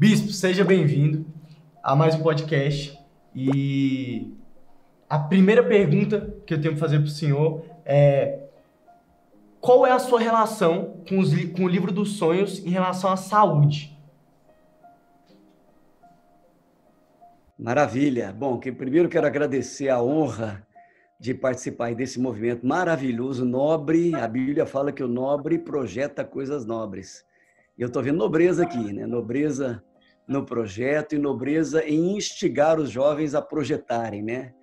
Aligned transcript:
Bispo, 0.00 0.32
seja 0.32 0.64
bem-vindo 0.64 1.26
a 1.82 1.94
mais 1.94 2.14
um 2.14 2.22
podcast. 2.22 2.98
E 3.34 4.32
a 5.06 5.18
primeira 5.18 5.62
pergunta 5.62 6.34
que 6.46 6.54
eu 6.54 6.58
tenho 6.58 6.72
que 6.72 6.80
fazer 6.80 7.00
para 7.00 7.04
o 7.04 7.10
senhor 7.10 7.66
é: 7.84 8.48
qual 9.60 9.86
é 9.86 9.92
a 9.92 9.98
sua 9.98 10.18
relação 10.18 11.02
com, 11.06 11.18
os, 11.18 11.34
com 11.50 11.64
o 11.64 11.68
livro 11.68 11.92
dos 11.92 12.16
sonhos 12.16 12.64
em 12.64 12.70
relação 12.70 13.12
à 13.12 13.16
saúde? 13.18 13.94
Maravilha. 17.58 18.32
Bom, 18.32 18.58
que 18.58 18.72
primeiro 18.72 19.06
quero 19.06 19.26
agradecer 19.26 19.90
a 19.90 20.02
honra 20.02 20.66
de 21.20 21.34
participar 21.34 21.94
desse 21.94 22.18
movimento 22.18 22.66
maravilhoso, 22.66 23.44
nobre. 23.44 24.14
A 24.14 24.26
Bíblia 24.26 24.64
fala 24.64 24.92
que 24.92 25.02
o 25.02 25.08
nobre 25.08 25.58
projeta 25.58 26.24
coisas 26.24 26.64
nobres. 26.64 27.22
Eu 27.76 27.88
estou 27.88 28.02
vendo 28.02 28.16
nobreza 28.16 28.62
aqui, 28.62 28.94
né? 28.94 29.06
Nobreza 29.06 29.84
no 30.30 30.46
projeto 30.46 31.14
e 31.14 31.18
nobreza 31.18 31.84
em 31.84 32.16
instigar 32.16 32.78
os 32.78 32.88
jovens 32.88 33.34
a 33.34 33.42
projetarem, 33.42 34.22
né? 34.22 34.54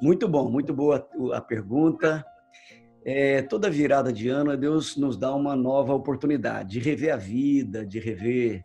Muito 0.00 0.28
bom, 0.28 0.48
muito 0.48 0.72
boa 0.72 1.06
a 1.34 1.40
pergunta. 1.40 2.24
É, 3.04 3.42
toda 3.42 3.68
virada 3.68 4.12
de 4.12 4.28
ano, 4.28 4.56
Deus 4.56 4.96
nos 4.96 5.16
dá 5.16 5.34
uma 5.34 5.56
nova 5.56 5.92
oportunidade 5.92 6.70
de 6.70 6.78
rever 6.78 7.12
a 7.12 7.16
vida, 7.16 7.84
de 7.84 7.98
rever 7.98 8.62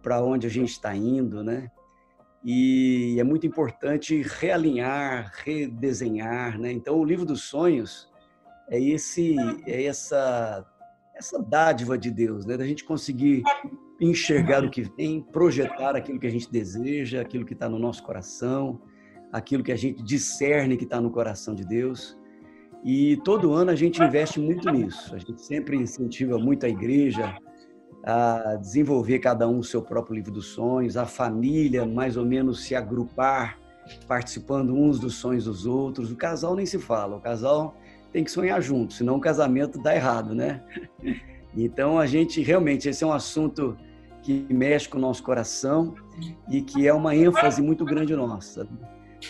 para 0.00 0.22
onde 0.22 0.46
a 0.46 0.50
gente 0.50 0.70
está 0.70 0.94
indo, 0.94 1.42
né? 1.42 1.68
e 2.44 3.16
é 3.18 3.24
muito 3.24 3.46
importante 3.46 4.22
realinhar, 4.22 5.30
redesenhar, 5.44 6.58
né? 6.58 6.72
Então 6.72 6.98
o 6.98 7.04
livro 7.04 7.26
dos 7.26 7.42
sonhos 7.42 8.08
é 8.70 8.80
esse 8.80 9.36
é 9.66 9.84
essa 9.84 10.64
essa 11.14 11.42
dádiva 11.42 11.98
de 11.98 12.10
Deus, 12.10 12.46
né? 12.46 12.56
Da 12.56 12.64
gente 12.64 12.84
conseguir 12.84 13.42
enxergar 14.00 14.64
o 14.64 14.70
que 14.70 14.82
vem, 14.96 15.20
projetar 15.20 15.94
aquilo 15.94 16.18
que 16.18 16.26
a 16.26 16.30
gente 16.30 16.50
deseja, 16.50 17.20
aquilo 17.20 17.44
que 17.44 17.52
está 17.52 17.68
no 17.68 17.78
nosso 17.78 18.02
coração, 18.02 18.80
aquilo 19.32 19.62
que 19.62 19.72
a 19.72 19.76
gente 19.76 20.02
discerne 20.02 20.76
que 20.76 20.84
está 20.84 21.00
no 21.00 21.10
coração 21.10 21.54
de 21.54 21.64
Deus. 21.64 22.18
E 22.82 23.18
todo 23.24 23.52
ano 23.52 23.70
a 23.70 23.76
gente 23.76 24.02
investe 24.02 24.40
muito 24.40 24.70
nisso. 24.70 25.14
A 25.14 25.18
gente 25.18 25.42
sempre 25.42 25.76
incentiva 25.76 26.38
muito 26.38 26.64
a 26.64 26.68
igreja 26.68 27.36
a 28.02 28.56
desenvolver 28.56 29.18
cada 29.18 29.46
um 29.46 29.58
o 29.58 29.64
seu 29.64 29.82
próprio 29.82 30.14
livro 30.14 30.32
dos 30.32 30.46
sonhos, 30.46 30.96
a 30.96 31.04
família 31.04 31.84
mais 31.84 32.16
ou 32.16 32.24
menos 32.24 32.64
se 32.64 32.74
agrupar, 32.74 33.58
participando 34.08 34.74
uns 34.74 34.98
dos 34.98 35.16
sonhos 35.16 35.44
dos 35.44 35.66
outros. 35.66 36.10
O 36.10 36.16
casal 36.16 36.56
nem 36.56 36.64
se 36.64 36.78
fala, 36.78 37.16
o 37.16 37.20
casal 37.20 37.76
tem 38.10 38.24
que 38.24 38.30
sonhar 38.30 38.60
junto, 38.62 38.94
senão 38.94 39.16
o 39.16 39.20
casamento 39.20 39.80
dá 39.80 39.94
errado, 39.94 40.34
né? 40.34 40.62
Então 41.52 41.98
a 41.98 42.06
gente 42.06 42.40
realmente 42.42 42.88
esse 42.88 43.02
é 43.02 43.06
um 43.08 43.12
assunto 43.12 43.76
que 44.22 44.46
mexe 44.50 44.88
com 44.88 44.98
o 44.98 45.00
nosso 45.00 45.22
coração 45.22 45.94
e 46.48 46.60
que 46.60 46.86
é 46.86 46.92
uma 46.92 47.14
ênfase 47.14 47.62
muito 47.62 47.84
grande 47.84 48.14
nossa. 48.14 48.66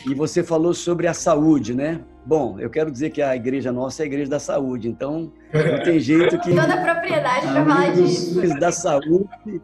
E 0.07 0.15
você 0.15 0.43
falou 0.43 0.73
sobre 0.73 1.07
a 1.07 1.15
saúde, 1.15 1.75
né? 1.75 2.01
Bom, 2.25 2.61
eu 2.61 2.71
quero 2.71 2.91
dizer 2.91 3.11
que 3.11 3.21
a 3.21 3.35
igreja 3.35 3.73
nossa 3.73 4.03
é 4.03 4.05
a 4.05 4.07
igreja 4.07 4.31
da 4.31 4.39
saúde, 4.39 4.89
então 4.89 5.33
não 5.53 5.83
tem 5.83 5.99
jeito 6.01 6.39
que. 6.39 6.51
Toda 6.51 6.75
a 6.75 6.95
propriedade 6.95 7.47
para 7.47 7.65
falar 7.65 7.93
disso. 7.93 8.59
Da 8.59 8.71
saúde. 8.71 9.63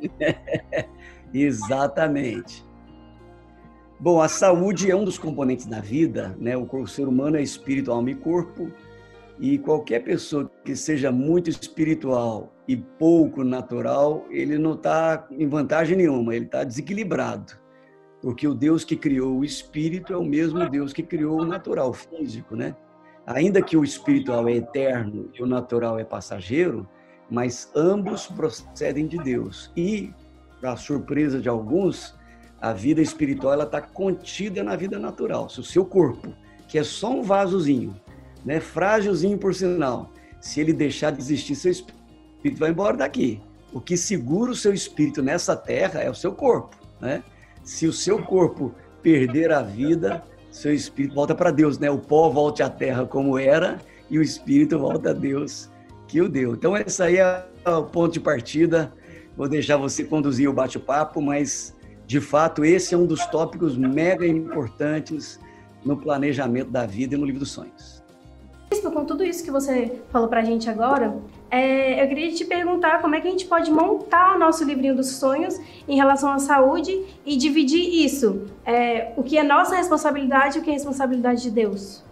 Exatamente. 1.32 2.64
Bom, 4.00 4.20
a 4.20 4.28
saúde 4.28 4.90
é 4.90 4.96
um 4.96 5.04
dos 5.04 5.18
componentes 5.18 5.66
da 5.66 5.80
vida, 5.80 6.34
né? 6.38 6.56
O 6.56 6.86
ser 6.86 7.06
humano 7.06 7.36
é 7.36 7.42
espírito, 7.42 7.90
alma 7.90 8.10
e 8.10 8.14
corpo, 8.14 8.70
e 9.38 9.58
qualquer 9.58 10.04
pessoa 10.04 10.50
que 10.64 10.74
seja 10.74 11.10
muito 11.10 11.50
espiritual 11.50 12.52
e 12.68 12.76
pouco 12.76 13.42
natural, 13.42 14.24
ele 14.30 14.58
não 14.58 14.74
está 14.74 15.26
em 15.30 15.48
vantagem 15.48 15.96
nenhuma, 15.96 16.36
ele 16.36 16.44
está 16.44 16.62
desequilibrado 16.62 17.54
porque 18.20 18.46
o 18.46 18.54
Deus 18.54 18.84
que 18.84 18.96
criou 18.96 19.38
o 19.38 19.44
espírito 19.44 20.12
é 20.12 20.16
o 20.16 20.24
mesmo 20.24 20.68
Deus 20.68 20.92
que 20.92 21.02
criou 21.02 21.40
o 21.40 21.44
natural, 21.44 21.92
físico, 21.92 22.56
né? 22.56 22.74
Ainda 23.26 23.62
que 23.62 23.76
o 23.76 23.84
espiritual 23.84 24.48
é 24.48 24.54
eterno 24.54 25.30
e 25.34 25.42
o 25.42 25.46
natural 25.46 25.98
é 25.98 26.04
passageiro, 26.04 26.88
mas 27.30 27.70
ambos 27.76 28.26
procedem 28.26 29.06
de 29.06 29.18
Deus. 29.18 29.70
E, 29.76 30.12
para 30.60 30.76
surpresa 30.76 31.40
de 31.40 31.48
alguns, 31.48 32.16
a 32.60 32.72
vida 32.72 33.00
espiritual 33.00 33.60
está 33.62 33.80
contida 33.80 34.64
na 34.64 34.74
vida 34.74 34.98
natural. 34.98 35.48
Se 35.48 35.60
o 35.60 35.64
seu 35.64 35.84
corpo, 35.84 36.34
que 36.66 36.78
é 36.78 36.82
só 36.82 37.12
um 37.12 37.22
vasozinho, 37.22 37.94
né, 38.44 38.60
frágilzinho 38.60 39.38
por 39.38 39.54
sinal, 39.54 40.10
se 40.40 40.60
ele 40.60 40.72
deixar 40.72 41.12
de 41.12 41.20
existir, 41.20 41.54
seu 41.54 41.70
espírito 41.70 41.97
vai 42.58 42.70
embora 42.70 42.96
daqui. 42.96 43.40
O 43.72 43.80
que 43.80 43.96
segura 43.96 44.50
o 44.50 44.56
seu 44.56 44.72
espírito 44.72 45.22
nessa 45.22 45.54
terra 45.54 46.00
é 46.00 46.10
o 46.10 46.14
seu 46.14 46.32
corpo, 46.32 46.76
né? 47.00 47.22
se 47.68 47.86
o 47.86 47.92
seu 47.92 48.22
corpo 48.22 48.74
perder 49.02 49.52
a 49.52 49.60
vida, 49.60 50.24
seu 50.50 50.72
espírito 50.72 51.14
volta 51.14 51.34
para 51.34 51.50
Deus, 51.50 51.78
né? 51.78 51.90
O 51.90 51.98
pó 51.98 52.30
volte 52.30 52.62
à 52.62 52.70
terra 52.70 53.04
como 53.04 53.38
era 53.38 53.78
e 54.08 54.18
o 54.18 54.22
espírito 54.22 54.78
volta 54.78 55.10
a 55.10 55.12
Deus 55.12 55.68
que 56.06 56.22
o 56.22 56.30
deu. 56.30 56.54
Então, 56.54 56.74
esse 56.74 57.02
aí 57.02 57.18
é 57.18 57.44
o 57.66 57.84
ponto 57.84 58.14
de 58.14 58.20
partida. 58.20 58.90
Vou 59.36 59.46
deixar 59.46 59.76
você 59.76 60.02
conduzir 60.02 60.48
o 60.48 60.52
bate-papo, 60.52 61.20
mas 61.20 61.76
de 62.06 62.22
fato 62.22 62.64
esse 62.64 62.94
é 62.94 62.96
um 62.96 63.04
dos 63.04 63.26
tópicos 63.26 63.76
mega 63.76 64.26
importantes 64.26 65.38
no 65.84 65.94
planejamento 65.94 66.70
da 66.70 66.86
vida 66.86 67.14
e 67.14 67.18
no 67.18 67.26
livro 67.26 67.40
dos 67.40 67.50
sonhos. 67.50 68.02
Com 68.82 69.04
tudo 69.04 69.22
isso 69.22 69.44
que 69.44 69.50
você 69.50 70.00
falou 70.10 70.28
para 70.28 70.40
a 70.40 70.44
gente 70.44 70.70
agora, 70.70 71.14
é, 71.50 72.02
eu 72.02 72.08
queria 72.08 72.30
te 72.32 72.44
perguntar 72.44 73.00
como 73.00 73.14
é 73.14 73.20
que 73.20 73.28
a 73.28 73.30
gente 73.30 73.46
pode 73.46 73.70
montar 73.70 74.36
o 74.36 74.38
nosso 74.38 74.64
livrinho 74.64 74.94
dos 74.94 75.08
sonhos 75.12 75.58
em 75.86 75.96
relação 75.96 76.30
à 76.30 76.38
saúde 76.38 77.04
e 77.24 77.36
dividir 77.36 78.04
isso. 78.04 78.46
É, 78.66 79.12
o 79.16 79.22
que 79.22 79.38
é 79.38 79.42
nossa 79.42 79.76
responsabilidade 79.76 80.58
e 80.58 80.60
o 80.60 80.64
que 80.64 80.70
é 80.70 80.74
responsabilidade 80.74 81.42
de 81.42 81.50
Deus? 81.50 82.04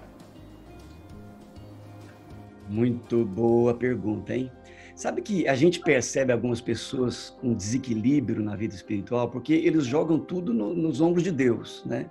Muito 2.68 3.24
boa 3.24 3.74
pergunta, 3.74 4.34
hein? 4.34 4.50
Sabe 4.94 5.20
que 5.20 5.46
a 5.46 5.54
gente 5.54 5.80
percebe 5.80 6.32
algumas 6.32 6.60
pessoas 6.60 7.36
com 7.40 7.52
desequilíbrio 7.52 8.42
na 8.42 8.56
vida 8.56 8.74
espiritual 8.74 9.28
porque 9.28 9.52
eles 9.52 9.84
jogam 9.84 10.18
tudo 10.18 10.54
no, 10.54 10.74
nos 10.74 11.02
ombros 11.02 11.22
de 11.22 11.30
Deus, 11.30 11.84
né? 11.84 12.06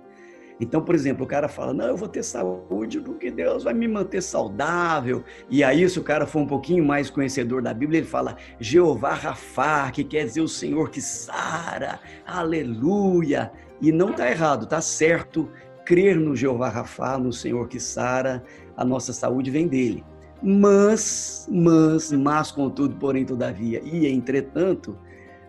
Então, 0.60 0.82
por 0.82 0.94
exemplo, 0.94 1.24
o 1.24 1.28
cara 1.28 1.48
fala: 1.48 1.74
Não, 1.74 1.86
eu 1.86 1.96
vou 1.96 2.08
ter 2.08 2.22
saúde 2.22 3.00
porque 3.00 3.30
Deus 3.30 3.64
vai 3.64 3.74
me 3.74 3.86
manter 3.86 4.22
saudável. 4.22 5.22
E 5.50 5.62
aí, 5.62 5.88
se 5.88 5.98
o 5.98 6.02
cara 6.02 6.26
for 6.26 6.40
um 6.40 6.46
pouquinho 6.46 6.84
mais 6.84 7.10
conhecedor 7.10 7.62
da 7.62 7.74
Bíblia, 7.74 7.98
ele 7.98 8.06
fala: 8.06 8.36
Jeová 8.58 9.14
Rafá, 9.14 9.90
que 9.90 10.02
quer 10.02 10.24
dizer 10.24 10.40
o 10.40 10.48
Senhor 10.48 10.90
que 10.90 11.00
sara, 11.00 12.00
aleluia. 12.26 13.52
E 13.80 13.92
não 13.92 14.10
está 14.10 14.30
errado, 14.30 14.64
está 14.64 14.80
certo. 14.80 15.50
Crer 15.84 16.16
no 16.16 16.34
Jeová 16.34 16.68
Rafá, 16.68 17.16
no 17.16 17.32
Senhor 17.32 17.68
que 17.68 17.78
sara, 17.78 18.42
a 18.76 18.84
nossa 18.84 19.12
saúde 19.12 19.50
vem 19.50 19.68
dele. 19.68 20.04
Mas, 20.42 21.48
mas, 21.50 22.10
mas, 22.10 22.50
contudo, 22.50 22.96
porém, 22.96 23.24
todavia, 23.24 23.80
e 23.84 24.06
entretanto, 24.06 24.98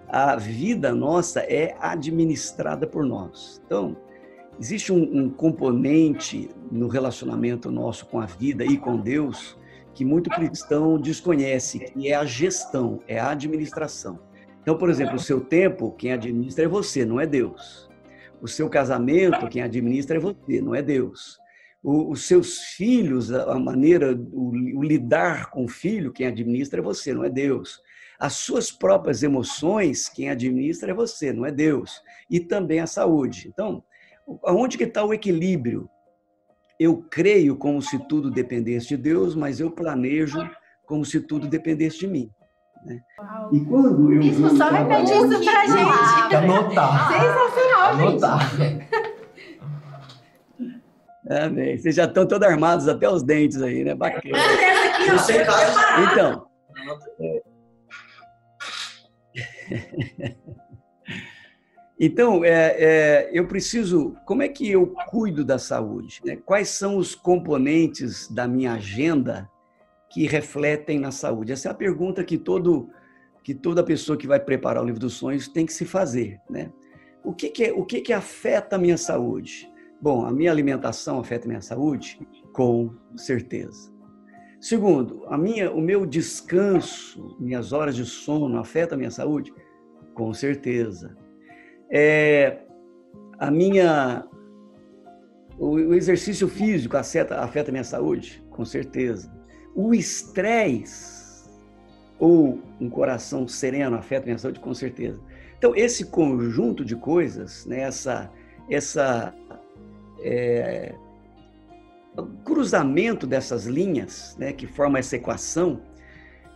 a 0.07 0.35
vida 0.35 0.93
nossa 0.93 1.41
é 1.41 1.75
administrada 1.79 2.85
por 2.85 3.03
nós. 3.03 3.61
Então, 3.65 3.97
Existe 4.59 4.91
um, 4.91 5.03
um, 5.03 5.29
componente 5.29 6.49
no 6.71 6.87
relacionamento 6.87 7.69
nosso 7.69 8.07
com 8.07 8.19
a 8.19 8.25
vida 8.25 8.65
e 8.65 8.77
com 8.77 8.97
Deus 8.97 9.57
que 9.93 10.03
muito 10.05 10.29
cristão 10.29 10.99
desconhece, 10.99 11.79
que 11.79 12.07
é 12.07 12.15
a 12.15 12.25
gestão, 12.25 13.01
é 13.07 13.19
a 13.19 13.31
administração. 13.31 14.19
Então, 14.61 14.77
por 14.77 14.89
exemplo, 14.89 15.15
o 15.15 15.19
seu 15.19 15.41
tempo, 15.41 15.91
quem 15.91 16.11
administra 16.11 16.65
é 16.65 16.67
você, 16.67 17.05
não 17.05 17.19
é 17.19 17.25
Deus. 17.25 17.89
O 18.41 18.47
seu 18.47 18.69
casamento, 18.69 19.47
quem 19.47 19.61
administra 19.61 20.17
é 20.17 20.19
você, 20.19 20.61
não 20.61 20.75
é 20.75 20.81
Deus. 20.81 21.39
O, 21.81 22.11
os 22.11 22.27
seus 22.27 22.59
filhos, 22.59 23.31
a 23.31 23.57
maneira, 23.57 24.13
o, 24.15 24.49
o 24.75 24.83
lidar 24.83 25.49
com 25.49 25.65
o 25.65 25.69
filho, 25.69 26.11
quem 26.11 26.27
administra 26.27 26.79
é 26.79 26.83
você, 26.83 27.13
não 27.13 27.23
é 27.23 27.29
Deus. 27.29 27.79
As 28.19 28.33
suas 28.33 28.71
próprias 28.71 29.23
emoções, 29.23 30.09
quem 30.09 30.29
administra 30.29 30.91
é 30.91 30.93
você, 30.93 31.31
não 31.31 31.45
é 31.45 31.51
Deus. 31.51 32.01
E 32.29 32.39
também 32.39 32.79
a 32.79 32.87
saúde. 32.87 33.47
Então, 33.47 33.83
Onde 34.43 34.77
que 34.77 34.83
está 34.83 35.03
o 35.03 35.13
equilíbrio? 35.13 35.89
Eu 36.79 37.03
creio 37.09 37.55
como 37.55 37.81
se 37.81 37.97
tudo 38.07 38.29
dependesse 38.29 38.89
de 38.89 38.97
Deus, 38.97 39.35
mas 39.35 39.59
eu 39.59 39.71
planejo 39.71 40.37
como 40.85 41.05
se 41.05 41.21
tudo 41.21 41.47
dependesse 41.47 41.99
de 41.99 42.07
mim. 42.07 42.29
Né? 42.85 42.99
E 43.51 43.59
quando 43.61 44.11
eu 44.13 44.19
Bispo, 44.19 44.49
só 44.55 44.69
repete 44.69 45.11
isso 45.11 45.43
pra 45.43 45.65
gente. 45.65 46.35
Anotar. 46.35 47.11
Sensacional, 47.11 47.91
Anotar. 47.91 48.55
gente. 48.55 48.87
Amém. 51.29 51.77
Vocês 51.77 51.95
já 51.95 52.05
estão 52.05 52.25
todos 52.25 52.47
armados 52.47 52.87
até 52.87 53.09
os 53.09 53.23
dentes 53.23 53.61
aí, 53.61 53.83
né? 53.83 53.95
Bacana. 53.95 54.37
Então. 56.11 56.47
É... 57.19 57.41
Então, 61.99 62.45
é, 62.45 62.75
é, 62.77 63.29
eu 63.33 63.47
preciso. 63.47 64.15
Como 64.25 64.43
é 64.43 64.47
que 64.47 64.69
eu 64.69 64.87
cuido 65.09 65.43
da 65.43 65.57
saúde? 65.57 66.21
Né? 66.23 66.35
Quais 66.35 66.69
são 66.69 66.97
os 66.97 67.15
componentes 67.15 68.27
da 68.29 68.47
minha 68.47 68.73
agenda 68.73 69.49
que 70.11 70.27
refletem 70.27 70.99
na 70.99 71.11
saúde? 71.11 71.51
Essa 71.51 71.69
é 71.69 71.71
a 71.71 71.75
pergunta 71.75 72.23
que 72.23 72.37
todo 72.37 72.89
que 73.43 73.55
toda 73.55 73.81
pessoa 73.81 74.17
que 74.17 74.27
vai 74.27 74.41
preparar 74.41 74.83
o 74.83 74.85
livro 74.85 74.99
dos 74.99 75.13
sonhos 75.13 75.47
tem 75.47 75.65
que 75.65 75.71
se 75.71 75.85
fazer, 75.85 76.37
né? 76.49 76.69
O 77.23 77.33
que, 77.33 77.49
que, 77.49 77.63
é, 77.63 77.71
o 77.71 77.85
que, 77.85 78.01
que 78.01 78.11
afeta 78.11 78.75
a 78.75 78.79
minha 78.79 78.97
saúde? 78.97 79.71
Bom, 80.01 80.25
a 80.25 80.31
minha 80.33 80.51
alimentação 80.51 81.17
afeta 81.17 81.45
a 81.45 81.47
minha 81.47 81.61
saúde? 81.61 82.19
Com 82.51 82.93
certeza. 83.15 83.89
Segundo, 84.59 85.23
a 85.27 85.37
minha, 85.37 85.71
o 85.71 85.79
meu 85.79 86.05
descanso, 86.05 87.37
minhas 87.39 87.71
horas 87.71 87.95
de 87.95 88.05
sono 88.05 88.59
afeta 88.59 88.95
a 88.95 88.97
minha 88.97 89.11
saúde? 89.11 89.53
Com 90.13 90.33
certeza. 90.33 91.15
É, 91.89 92.57
a 93.39 93.49
minha, 93.49 94.25
o, 95.57 95.71
o 95.75 95.93
exercício 95.93 96.47
físico 96.47 96.97
afeta, 96.97 97.39
afeta 97.39 97.71
a 97.71 97.73
minha 97.73 97.83
saúde? 97.83 98.43
Com 98.49 98.65
certeza. 98.65 99.31
O 99.75 99.93
estresse 99.93 101.49
ou 102.19 102.59
um 102.79 102.89
coração 102.89 103.47
sereno 103.47 103.95
afeta 103.95 104.23
a 104.23 104.27
minha 104.27 104.37
saúde? 104.37 104.59
Com 104.59 104.73
certeza. 104.73 105.21
Então, 105.57 105.75
esse 105.75 106.05
conjunto 106.05 106.85
de 106.85 106.95
coisas, 106.95 107.65
né, 107.65 107.81
essa, 107.81 108.31
essa 108.69 109.33
é, 110.21 110.93
cruzamento 112.43 113.25
dessas 113.25 113.65
linhas, 113.65 114.35
né, 114.39 114.53
que 114.53 114.67
forma 114.67 114.99
essa 114.99 115.15
equação, 115.15 115.81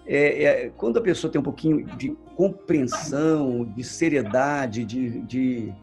é, 0.06 0.44
é, 0.44 0.70
quando 0.76 0.98
a 0.98 1.02
pessoa 1.02 1.32
tem 1.32 1.40
um 1.40 1.44
pouquinho 1.44 1.86
de 1.98 2.16
compreensão, 2.36 3.66
de 3.66 3.84
seriedade, 3.84 4.84
de, 4.84 5.22
de, 5.22 5.74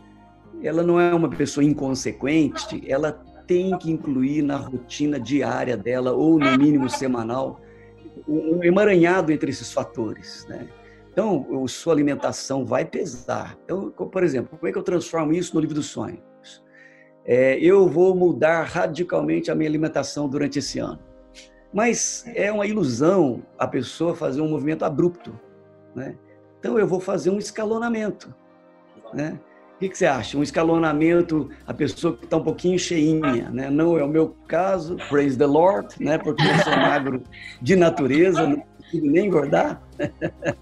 ela 0.62 0.82
não 0.82 1.00
é 1.00 1.14
uma 1.14 1.28
pessoa 1.28 1.64
inconsequente, 1.64 2.82
ela 2.90 3.12
tem 3.46 3.76
que 3.78 3.90
incluir 3.90 4.42
na 4.42 4.56
rotina 4.56 5.18
diária 5.18 5.76
dela, 5.76 6.12
ou 6.12 6.38
no 6.38 6.58
mínimo 6.58 6.90
semanal, 6.90 7.60
um 8.28 8.62
emaranhado 8.62 9.32
entre 9.32 9.50
esses 9.50 9.72
fatores. 9.72 10.46
Né? 10.48 10.68
Então, 11.10 11.66
sua 11.66 11.94
alimentação 11.94 12.66
vai 12.66 12.84
pesar. 12.84 13.56
Então, 13.64 13.90
por 13.90 14.22
exemplo, 14.22 14.58
como 14.58 14.68
é 14.68 14.72
que 14.72 14.78
eu 14.78 14.82
transformo 14.82 15.32
isso 15.32 15.54
no 15.54 15.60
livro 15.60 15.74
dos 15.74 15.86
sonhos? 15.86 16.28
é, 17.28 17.58
eu 17.58 17.86
vou 17.86 18.16
mudar 18.16 18.62
radicalmente 18.62 19.50
a 19.50 19.54
minha 19.54 19.68
alimentação 19.68 20.26
durante 20.26 20.60
esse 20.60 20.78
ano. 20.78 20.98
Mas 21.72 22.24
é 22.34 22.50
uma 22.50 22.66
ilusão 22.66 23.42
a 23.58 23.66
pessoa 23.66 24.14
fazer 24.14 24.40
um 24.40 24.48
movimento 24.48 24.84
abrupto. 24.84 25.38
Né? 25.94 26.16
Então 26.58 26.78
eu 26.78 26.86
vou 26.86 27.00
fazer 27.00 27.30
um 27.30 27.38
escalonamento. 27.38 28.34
Né? 29.12 29.38
O 29.76 29.78
que, 29.78 29.90
que, 29.90 29.98
você 29.98 30.06
acha? 30.06 30.36
Um 30.36 30.42
escalonamento, 30.42 31.50
a 31.66 31.72
pessoa 31.72 32.16
que 32.16 32.24
está 32.24 32.36
um 32.36 32.42
pouquinho 32.42 32.76
cheinha, 32.76 33.48
né? 33.48 33.70
Não 33.70 33.96
é 33.96 34.02
o 34.02 34.08
meu 34.08 34.34
caso, 34.48 34.96
praise 35.08 35.38
the 35.38 35.46
Lord, 35.46 35.94
né? 36.00 36.18
Porque 36.18 36.42
eu 36.42 36.58
sou 36.64 36.72
magro 36.72 37.22
de 37.62 37.76
natureza, 37.76 38.44
não 38.44 38.60
consigo 38.60 39.06
nem 39.06 39.26
engordar. 39.26 39.80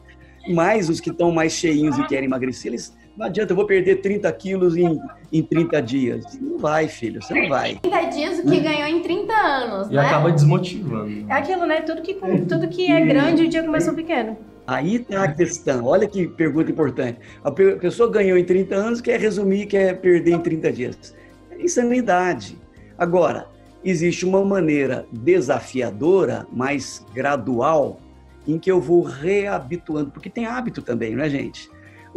Mas 0.52 0.90
os 0.90 1.00
que 1.00 1.08
estão 1.08 1.32
mais 1.32 1.52
cheinhos 1.52 1.98
e 1.98 2.06
querem 2.06 2.26
emagrecer, 2.26 2.72
eles 2.72 2.94
não 3.16 3.26
adianta, 3.26 3.52
eu 3.52 3.56
vou 3.56 3.66
perder 3.66 4.02
30 4.02 4.30
quilos 4.32 4.76
em, 4.76 5.00
em 5.32 5.42
30 5.42 5.82
dias. 5.82 6.38
Não 6.38 6.58
vai, 6.58 6.86
filho, 6.86 7.22
você 7.22 7.32
não 7.34 7.48
vai. 7.48 7.76
30 7.76 8.02
dias 8.10 8.38
o 8.40 8.42
que 8.42 8.60
ganhou 8.60 8.86
em 8.86 9.02
30 9.02 9.32
anos, 9.32 9.88
e 9.88 9.94
né? 9.94 10.00
acaba 10.00 10.30
desmotivando. 10.30 11.24
É 11.30 11.32
aquilo, 11.32 11.64
né? 11.64 11.80
Tudo 11.80 12.02
que, 12.02 12.14
tudo 12.14 12.68
que 12.68 12.90
é 12.90 13.00
grande, 13.04 13.44
o 13.44 13.48
dia 13.48 13.62
começou 13.62 13.94
pequeno. 13.94 14.36
Aí 14.66 14.98
tem 14.98 15.16
a 15.16 15.32
questão, 15.32 15.84
olha 15.84 16.08
que 16.08 16.26
pergunta 16.26 16.70
importante. 16.70 17.20
A 17.42 17.50
pessoa 17.50 18.10
ganhou 18.10 18.36
em 18.36 18.44
30 18.44 18.74
anos, 18.74 19.00
quer 19.00 19.18
resumir, 19.18 19.66
quer 19.66 19.98
perder 20.00 20.32
em 20.32 20.40
30 20.40 20.72
dias. 20.72 21.14
É 21.50 21.62
insanidade. 21.62 22.58
Agora, 22.98 23.46
existe 23.84 24.26
uma 24.26 24.44
maneira 24.44 25.06
desafiadora, 25.12 26.46
mais 26.52 27.06
gradual, 27.14 28.00
em 28.46 28.58
que 28.58 28.70
eu 28.70 28.80
vou 28.80 29.02
reabituando, 29.02 30.10
porque 30.10 30.28
tem 30.28 30.46
hábito 30.46 30.82
também, 30.82 31.14
não 31.14 31.24
é, 31.24 31.30
gente? 31.30 31.70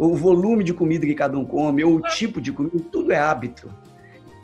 O 0.08 0.14
volume 0.14 0.64
de 0.64 0.72
comida 0.72 1.04
que 1.04 1.14
cada 1.14 1.36
um 1.36 1.44
come, 1.44 1.84
ou 1.84 1.96
o 1.96 2.00
tipo 2.00 2.40
de 2.40 2.50
comida, 2.52 2.78
tudo 2.90 3.12
é 3.12 3.18
hábito. 3.18 3.70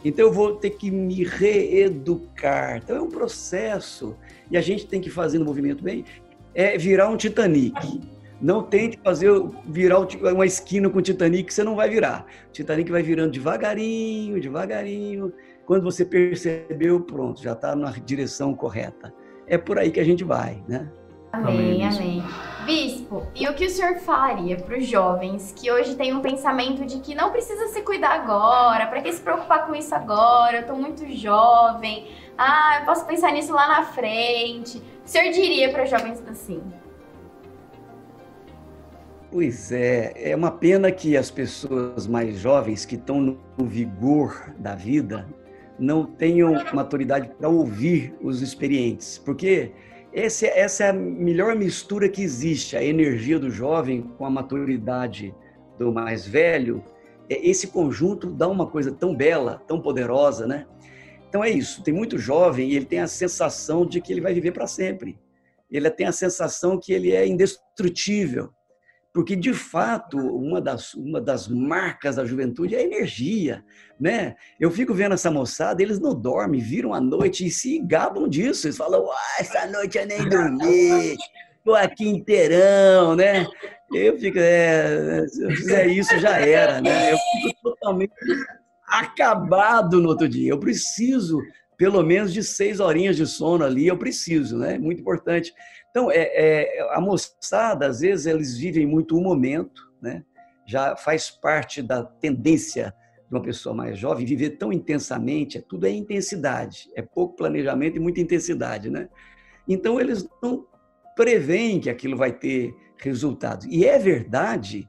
Então 0.05 0.27
eu 0.27 0.33
vou 0.33 0.55
ter 0.57 0.71
que 0.71 0.91
me 0.91 1.25
reeducar. 1.25 2.77
Então 2.77 2.97
é 2.97 3.01
um 3.01 3.09
processo. 3.09 4.15
E 4.51 4.57
a 4.57 4.61
gente 4.61 4.87
tem 4.87 5.01
que 5.01 5.09
fazer 5.09 5.39
no 5.39 5.47
movimento 5.47 5.83
bem, 5.83 6.05
é 6.55 6.77
virar 6.77 7.09
um 7.09 7.17
Titanic. 7.17 8.03
Não 8.39 8.63
tente 8.63 8.99
fazer 9.03 9.31
virar 9.67 10.01
uma 10.01 10.45
esquina 10.45 10.91
com 10.91 10.99
o 10.99 11.03
Titanic, 11.03 11.53
você 11.53 11.65
não 11.65 11.75
vai 11.75 11.89
virar. 11.89 12.27
O 12.51 12.53
Titanic 12.53 12.93
vai 12.93 13.03
virando 13.03 13.33
devagarinho, 13.33 14.39
devagarinho. 14.39 15.33
Quando 15.65 15.85
você 15.85 16.05
percebeu, 16.05 17.01
pronto, 17.01 17.43
já 17.43 17.53
está 17.53 17.75
na 17.75 17.91
direção 17.93 18.55
correta. 18.55 19.13
É 19.47 19.57
por 19.57 19.79
aí 19.79 19.91
que 19.91 20.01
a 20.01 20.05
gente 20.05 20.23
vai, 20.23 20.63
né? 20.69 20.87
Amém, 21.37 21.87
amém. 21.87 22.25
Bispo, 22.65 23.27
e 23.35 23.47
o 23.47 23.55
que 23.55 23.67
o 23.67 23.71
senhor 23.71 23.97
falaria 23.99 24.57
para 24.57 24.79
os 24.79 24.87
jovens 24.87 25.53
que 25.55 25.71
hoje 25.71 25.95
têm 25.95 26.15
um 26.15 26.21
pensamento 26.21 26.85
de 26.87 26.99
que 26.99 27.15
não 27.15 27.31
precisa 27.31 27.69
se 27.69 27.83
cuidar 27.83 28.13
agora, 28.13 28.87
para 28.87 29.03
que 29.03 29.13
se 29.13 29.21
preocupar 29.21 29.67
com 29.67 29.75
isso 29.75 29.95
agora? 29.95 30.57
Eu 30.57 30.61
estou 30.63 30.77
muito 30.77 31.07
jovem, 31.15 32.09
ah, 32.39 32.79
eu 32.81 32.87
posso 32.87 33.05
pensar 33.05 33.33
nisso 33.33 33.53
lá 33.53 33.69
na 33.69 33.83
frente. 33.85 34.79
O 34.79 34.83
senhor 35.09 35.31
diria 35.31 35.71
para 35.71 35.85
jovens 35.85 36.23
assim? 36.27 36.63
Pois 39.31 39.71
é, 39.71 40.31
é 40.31 40.35
uma 40.35 40.51
pena 40.51 40.91
que 40.91 41.19
as 41.19 41.31
pessoas 41.31 42.07
mais 42.07 42.39
jovens 42.39 42.87
que 42.87 42.95
estão 42.95 43.21
no 43.21 43.39
vigor 43.67 44.55
da 44.57 44.75
vida 44.75 45.29
não 45.79 46.07
tenham 46.07 46.55
maturidade 46.73 47.29
para 47.29 47.49
ouvir 47.49 48.17
os 48.23 48.41
experientes, 48.41 49.19
porque 49.19 49.73
esse, 50.17 50.47
essa 50.47 50.85
é 50.85 50.89
a 50.89 50.93
melhor 50.95 51.55
mistura 51.55 52.09
que 52.09 52.23
existe, 52.23 52.75
a 52.75 52.83
energia 52.83 53.39
do 53.39 53.51
jovem 53.51 54.01
com 54.17 54.25
a 54.25 54.31
maturidade 54.31 55.35
do 55.79 55.93
mais 55.93 56.27
velho. 56.27 56.83
Esse 57.29 57.67
conjunto 57.67 58.31
dá 58.31 58.49
uma 58.49 58.67
coisa 58.67 58.91
tão 58.91 59.15
bela, 59.15 59.63
tão 59.69 59.79
poderosa, 59.79 60.47
né? 60.47 60.67
Então 61.29 61.45
é 61.45 61.51
isso. 61.51 61.83
Tem 61.83 61.93
muito 61.93 62.17
jovem 62.17 62.71
e 62.71 62.77
ele 62.77 62.87
tem 62.87 63.01
a 63.01 63.07
sensação 63.07 63.85
de 63.85 64.01
que 64.01 64.11
ele 64.11 64.23
vai 64.23 64.33
viver 64.33 64.53
para 64.53 64.67
sempre. 64.67 65.19
Ele 65.71 65.91
tem 65.91 66.07
a 66.07 66.13
sensação 66.13 66.81
que 66.81 66.95
ele 66.95 67.13
é 67.13 67.27
indestrutível. 67.27 68.49
Porque, 69.17 69.35
de 69.35 69.55
fato, 69.55 70.19
uma 70.19 70.61
das, 70.61 70.93
uma 70.93 71.19
das 71.19 71.49
marcas 71.49 72.17
da 72.17 72.27
juventude 72.27 72.75
é 72.75 72.81
a 72.81 72.83
energia, 72.83 73.65
né? 73.99 74.37
Eu 74.61 74.71
fico 74.71 74.93
vendo 74.93 75.15
essa 75.15 75.31
moçada, 75.31 75.83
eles 75.83 75.99
não 75.99 76.15
dormem, 76.15 76.61
viram 76.61 76.93
a 76.93 77.01
noite 77.01 77.47
e 77.47 77.51
se 77.51 77.79
gabam 77.79 78.29
disso. 78.29 78.67
Eles 78.67 78.77
falam, 78.77 79.09
essa 79.41 79.67
noite 79.69 79.97
eu 79.97 80.07
nem 80.07 80.19
dormi, 80.29 81.17
tô 81.65 81.75
aqui 81.75 82.07
inteirão, 82.07 83.17
né? 83.17 83.47
Eu 83.91 84.19
fico, 84.19 84.37
é, 84.39 85.27
se 85.29 85.43
eu 85.43 85.51
fizer 85.51 85.87
isso, 85.87 86.19
já 86.19 86.37
era, 86.37 86.83
né? 86.83 87.15
Eu 87.15 87.17
fico 87.17 87.59
totalmente 87.63 88.13
acabado 88.87 89.99
no 89.99 90.11
outro 90.11 90.29
dia. 90.29 90.51
Eu 90.51 90.61
preciso, 90.61 91.41
pelo 91.79 92.03
menos, 92.03 92.35
de 92.35 92.45
seis 92.45 92.81
horinhas 92.81 93.17
de 93.17 93.27
sono 93.27 93.65
ali, 93.65 93.87
eu 93.87 93.97
preciso, 93.97 94.59
né? 94.59 94.79
Muito 94.79 95.01
importante. 95.01 95.55
Então, 95.97 96.11
é, 96.11 96.31
é, 96.35 96.89
a 96.93 97.01
moçada, 97.01 97.87
às 97.87 98.01
vezes, 98.01 98.27
eles 98.27 98.59
vivem 98.59 98.85
muito 98.85 99.17
o 99.17 99.21
momento, 99.23 99.91
né? 99.99 100.23
já 100.67 100.95
faz 100.95 101.31
parte 101.31 101.81
da 101.81 102.05
tendência 102.05 102.95
de 103.27 103.35
uma 103.35 103.41
pessoa 103.41 103.75
mais 103.75 103.99
jovem 103.99 104.27
viver 104.27 104.59
tão 104.59 104.71
intensamente, 104.71 105.57
é, 105.57 105.63
tudo 105.63 105.87
é 105.87 105.91
intensidade, 105.91 106.91
é 106.95 107.01
pouco 107.01 107.35
planejamento 107.35 107.97
e 107.97 107.99
muita 107.99 108.21
intensidade. 108.21 108.91
Né? 108.91 109.09
Então, 109.67 109.99
eles 109.99 110.29
não 110.43 110.67
preveem 111.17 111.81
que 111.81 111.89
aquilo 111.89 112.15
vai 112.15 112.31
ter 112.31 112.77
resultados. 112.99 113.65
E 113.65 113.87
é 113.87 113.99
verdade 113.99 114.87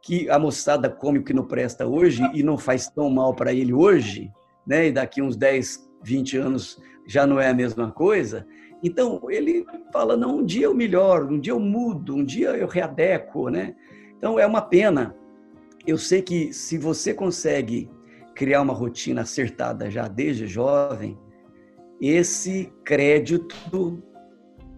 que 0.00 0.30
a 0.30 0.38
moçada 0.38 0.88
come 0.88 1.18
o 1.18 1.24
que 1.24 1.34
não 1.34 1.48
presta 1.48 1.84
hoje 1.84 2.22
e 2.32 2.44
não 2.44 2.56
faz 2.56 2.86
tão 2.88 3.10
mal 3.10 3.34
para 3.34 3.52
ele 3.52 3.72
hoje, 3.72 4.30
né? 4.64 4.86
e 4.86 4.92
daqui 4.92 5.20
uns 5.20 5.36
10, 5.36 5.90
20 6.00 6.36
anos 6.36 6.80
já 7.08 7.26
não 7.26 7.40
é 7.40 7.48
a 7.48 7.54
mesma 7.54 7.90
coisa, 7.90 8.46
então, 8.84 9.18
ele 9.30 9.64
fala, 9.90 10.14
não, 10.14 10.40
um 10.40 10.44
dia 10.44 10.66
eu 10.66 10.74
melhoro, 10.74 11.32
um 11.32 11.40
dia 11.40 11.54
eu 11.54 11.58
mudo, 11.58 12.14
um 12.14 12.22
dia 12.22 12.50
eu 12.50 12.68
readequo, 12.68 13.48
né? 13.48 13.74
Então, 14.18 14.38
é 14.38 14.46
uma 14.46 14.60
pena. 14.60 15.16
Eu 15.86 15.96
sei 15.96 16.20
que 16.20 16.52
se 16.52 16.76
você 16.76 17.14
consegue 17.14 17.90
criar 18.34 18.60
uma 18.60 18.74
rotina 18.74 19.22
acertada 19.22 19.90
já 19.90 20.06
desde 20.06 20.46
jovem, 20.46 21.18
esse 21.98 22.70
crédito 22.84 24.02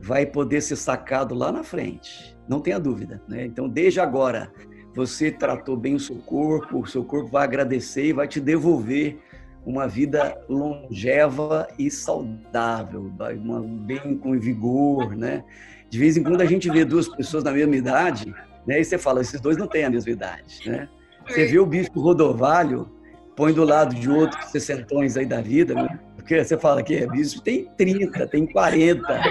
vai 0.01 0.25
poder 0.25 0.61
ser 0.61 0.77
sacado 0.77 1.35
lá 1.35 1.51
na 1.51 1.65
frente, 1.65 2.37
não 2.49 2.61
tenha 2.61 2.79
dúvida. 2.79 3.21
Né? 3.27 3.45
Então, 3.45 3.69
desde 3.69 3.99
agora, 3.99 4.53
você 4.95 5.33
tratou 5.33 5.77
bem 5.77 5.97
o 5.97 6.01
seu 6.01 6.17
corpo, 6.17 6.81
o 6.81 6.87
seu 6.87 7.05
corpo 7.05 7.31
vai 7.31 7.43
agradecer 7.43 8.07
e 8.07 8.13
vai 8.13 8.29
te 8.29 8.41
devolver 8.41 9.19
uma 9.67 9.89
vida 9.89 10.41
longeva 10.49 11.67
e 11.77 11.91
saudável, 11.91 13.13
uma, 13.43 13.61
bem 13.61 14.17
com 14.17 14.39
vigor, 14.39 15.17
né? 15.17 15.43
De 15.91 15.99
vez 15.99 16.17
em 16.17 16.23
quando 16.23 16.41
a 16.41 16.47
gente 16.47 16.71
vê 16.71 16.85
duas 16.85 17.09
pessoas 17.09 17.43
na 17.43 17.51
mesma 17.51 17.75
idade, 17.75 18.33
né? 18.65 18.81
E 18.81 18.85
você 18.85 18.97
fala, 18.97 19.21
esses 19.21 19.41
dois 19.41 19.57
não 19.57 19.67
têm 19.67 19.85
a 19.85 19.91
mesma 19.91 20.13
idade, 20.13 20.63
né? 20.65 20.89
Você 21.27 21.47
vê 21.47 21.59
o 21.59 21.67
bispo 21.67 22.01
Rodovalho, 22.01 22.89
põe 23.35 23.53
do 23.53 23.65
lado 23.65 23.93
de 23.97 24.09
outros 24.09 24.51
sessentões 24.53 25.17
aí 25.17 25.27
da 25.27 25.41
vida, 25.41 25.75
né? 25.75 25.99
porque 26.15 26.43
você 26.43 26.57
fala 26.57 26.83
que 26.83 26.95
é 26.95 27.07
bispo, 27.07 27.41
tem 27.41 27.69
30, 27.77 28.27
tem 28.29 28.47
40, 28.47 29.03
né? 29.13 29.23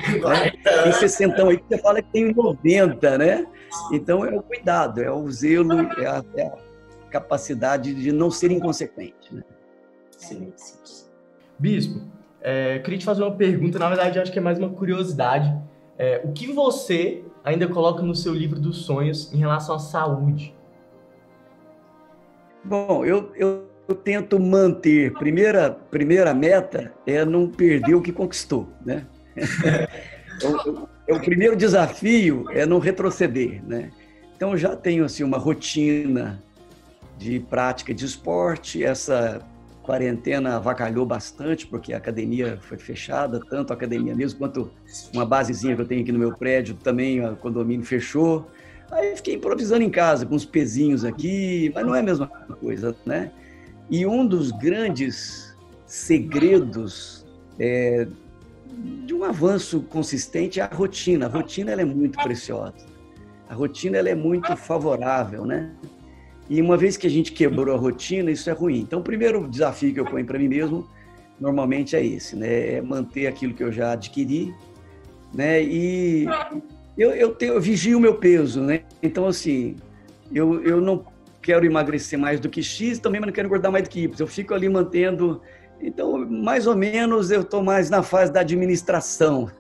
tem 0.84 0.92
60 0.94 1.48
aí 1.48 1.58
que 1.58 1.64
você 1.68 1.78
fala 1.78 2.02
que 2.02 2.12
tem 2.12 2.34
90, 2.34 3.18
né? 3.18 3.46
Então 3.92 4.26
é 4.26 4.34
o 4.34 4.42
cuidado, 4.42 5.02
é 5.02 5.12
o 5.12 5.30
zelo, 5.30 5.74
é 5.98 6.06
a, 6.06 6.24
é 6.36 6.44
a 6.44 6.54
capacidade 7.10 7.94
de 7.94 8.12
não 8.12 8.32
ser 8.32 8.52
inconsequente. 8.52 9.34
Né? 9.34 9.44
Sim. 10.28 10.52
Bispo, 11.60 12.02
é, 12.42 12.80
queria 12.80 13.00
te 13.00 13.06
fazer 13.06 13.22
uma 13.22 13.36
pergunta, 13.36 13.78
na 13.78 13.88
verdade 13.88 14.20
acho 14.20 14.32
que 14.32 14.40
é 14.40 14.42
mais 14.42 14.58
uma 14.58 14.70
curiosidade. 14.70 15.56
É, 15.98 16.22
o 16.24 16.32
que 16.32 16.52
você 16.52 17.24
ainda 17.44 17.68
coloca 17.68 18.02
no 18.02 18.16
seu 18.16 18.34
livro 18.34 18.60
dos 18.60 18.86
sonhos 18.86 19.32
em 19.32 19.38
relação 19.38 19.76
à 19.76 19.80
saúde? 19.80 20.54
Bom, 22.64 23.06
eu, 23.06 23.32
eu, 23.36 23.68
eu 23.88 23.96
tento 23.96 24.40
manter. 24.40 25.14
Primeira, 25.14 25.70
primeira 25.72 26.34
meta 26.34 26.92
é 27.06 27.24
não 27.24 27.48
perder 27.48 27.94
o 27.94 28.02
que 28.02 28.12
conquistou, 28.12 28.68
né? 28.84 29.06
o, 30.44 31.14
o, 31.14 31.16
o 31.16 31.20
primeiro 31.22 31.56
desafio 31.56 32.46
é 32.50 32.66
não 32.66 32.80
retroceder, 32.80 33.64
né? 33.64 33.92
Então 34.36 34.52
eu 34.52 34.58
já 34.58 34.76
tenho 34.76 35.06
assim 35.06 35.24
uma 35.24 35.38
rotina 35.38 36.42
de 37.18 37.40
prática 37.40 37.94
de 37.94 38.06
esporte. 38.06 38.84
Essa 38.84 39.42
quarentena 39.86 40.56
avacalhou 40.56 41.06
bastante, 41.06 41.68
porque 41.68 41.94
a 41.94 41.98
academia 41.98 42.58
foi 42.62 42.78
fechada, 42.78 43.40
tanto 43.40 43.72
a 43.72 43.76
academia 43.76 44.16
mesmo 44.16 44.40
quanto 44.40 44.72
uma 45.14 45.26
basezinha 45.26 45.76
que 45.76 45.82
eu 45.82 45.88
tenho 45.88 46.02
aqui 46.02 46.12
no 46.12 46.18
meu 46.18 46.36
prédio, 46.36 46.76
também 46.76 47.24
o 47.24 47.36
condomínio 47.36 47.86
fechou. 47.86 48.50
Aí 48.92 49.16
fiquei 49.16 49.36
improvisando 49.36 49.84
em 49.84 49.90
casa, 49.90 50.26
com 50.26 50.36
uns 50.36 50.46
pezinhos 50.46 51.06
aqui, 51.06 51.72
mas 51.74 51.86
não 51.86 51.94
é 51.94 52.00
a 52.00 52.04
mesma 52.04 52.28
coisa, 52.28 52.96
né? 53.06 53.32
E 53.90 54.06
um 54.06 54.26
dos 54.26 54.52
grandes 54.52 55.56
segredos 55.86 57.26
é, 57.60 58.08
de 59.06 59.14
um 59.14 59.24
avanço 59.24 59.82
consistente 59.82 60.60
é 60.60 60.64
a 60.64 60.68
rotina. 60.68 61.28
A 61.28 61.30
rotina 61.30 61.72
ela 61.72 61.82
é 61.82 61.86
muito 61.86 62.22
preciosa. 62.22 62.74
A 63.48 63.54
rotina 63.54 63.98
ela 63.98 64.10
é 64.10 64.16
muito 64.16 64.56
favorável, 64.58 65.46
né? 65.46 65.72
E 66.50 66.62
uma 66.62 66.78
vez 66.78 66.96
que 66.96 67.08
a 67.08 67.10
gente 67.10 67.32
quebrou 67.32 67.74
a 67.76 67.78
rotina, 67.78 68.30
isso 68.30 68.50
é 68.50 68.54
ruim. 68.54 68.80
Então, 68.80 69.00
o 69.00 69.04
primeiro 69.04 69.48
desafio 69.48 69.94
que 69.94 70.00
eu 70.00 70.06
ponho 70.06 70.26
para 70.26 70.38
mim 70.38 70.48
mesmo, 70.48 70.88
normalmente 71.40 71.96
é 71.96 72.06
esse, 72.06 72.36
né? 72.36 72.76
É 72.76 72.82
manter 72.82 73.28
aquilo 73.28 73.54
que 73.54 73.64
eu 73.64 73.72
já 73.72 73.94
adquiri, 73.94 74.54
né? 75.34 75.64
E 75.64 76.26
eu, 76.98 77.12
eu, 77.12 77.34
tenho, 77.34 77.54
eu 77.54 77.62
vigio 77.62 77.98
o 77.98 78.02
meu 78.02 78.16
peso, 78.16 78.62
né? 78.62 78.84
Então, 79.02 79.28
assim, 79.28 79.76
eu, 80.32 80.62
eu 80.64 80.80
não 80.80 81.06
quero 81.42 81.66
emagrecer 81.66 82.18
mais 82.18 82.40
do 82.40 82.50
que 82.50 82.62
X, 82.62 83.00
também 83.00 83.20
não 83.20 83.32
quero 83.32 83.48
engordar 83.48 83.72
mais 83.72 83.84
do 83.84 83.90
que 83.90 84.02
Y. 84.02 84.16
Eu 84.20 84.28
fico 84.28 84.54
ali 84.54 84.70
mantendo... 84.70 85.42
Então, 85.82 86.18
mais 86.26 86.68
ou 86.68 86.76
menos, 86.76 87.32
eu 87.32 87.42
estou 87.42 87.62
mais 87.62 87.90
na 87.90 88.02
fase 88.02 88.32
da 88.32 88.40
administração. 88.40 89.52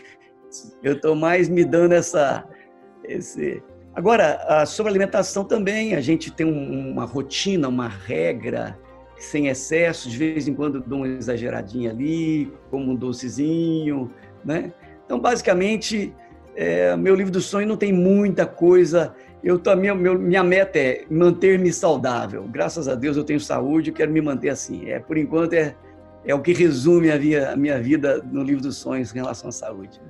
eu 0.82 0.94
estou 0.94 1.14
mais 1.14 1.48
me 1.48 1.64
dando 1.64 1.92
essa... 1.92 2.44
Esse, 3.04 3.62
Agora, 3.96 4.66
sobre 4.66 4.90
alimentação 4.90 5.42
também, 5.42 5.94
a 5.94 6.02
gente 6.02 6.30
tem 6.30 6.46
uma 6.46 7.06
rotina, 7.06 7.66
uma 7.66 7.88
regra, 7.88 8.78
sem 9.18 9.48
excesso, 9.48 10.10
de 10.10 10.18
vez 10.18 10.46
em 10.46 10.52
quando 10.52 10.82
dou 10.82 10.98
uma 10.98 11.08
exageradinha 11.08 11.92
ali, 11.92 12.52
como 12.70 12.92
um 12.92 12.94
docezinho, 12.94 14.12
né? 14.44 14.70
Então, 15.06 15.18
basicamente, 15.18 16.12
é, 16.54 16.94
meu 16.94 17.14
livro 17.14 17.32
do 17.32 17.40
sonho 17.40 17.66
não 17.66 17.76
tem 17.78 17.90
muita 17.90 18.44
coisa. 18.44 19.14
Eu 19.42 19.58
minha, 19.74 19.94
minha 19.94 20.44
meta 20.44 20.78
é 20.78 21.06
manter-me 21.08 21.72
saudável. 21.72 22.42
Graças 22.50 22.88
a 22.88 22.94
Deus 22.94 23.16
eu 23.16 23.24
tenho 23.24 23.40
saúde, 23.40 23.88
e 23.88 23.92
quero 23.94 24.12
me 24.12 24.20
manter 24.20 24.50
assim. 24.50 24.90
É, 24.90 24.98
por 24.98 25.16
enquanto 25.16 25.54
é, 25.54 25.74
é 26.22 26.34
o 26.34 26.42
que 26.42 26.52
resume 26.52 27.10
a 27.10 27.18
minha, 27.18 27.52
a 27.52 27.56
minha 27.56 27.80
vida 27.80 28.22
no 28.30 28.42
livro 28.42 28.62
dos 28.62 28.76
sonhos 28.76 29.10
em 29.10 29.14
relação 29.14 29.48
à 29.48 29.52
saúde. 29.52 30.02